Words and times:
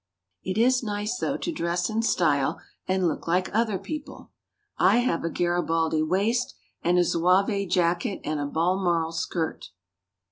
It 0.43 0.57
is 0.57 0.81
nice, 0.81 1.17
though, 1.19 1.37
to 1.37 1.51
dress 1.51 1.87
in 1.87 2.01
style 2.01 2.59
and 2.87 3.07
look 3.07 3.27
like 3.27 3.53
other 3.53 3.77
people. 3.77 4.31
I 4.79 4.97
have 4.97 5.23
a 5.23 5.29
Garibaldi 5.29 6.01
waist 6.01 6.55
and 6.81 6.97
a 6.97 7.03
Zouave 7.03 7.67
jacket 7.69 8.19
and 8.23 8.39
a 8.39 8.47
balmoral 8.47 9.11
skirt. 9.11 9.67